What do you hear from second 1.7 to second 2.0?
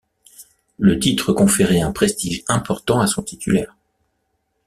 un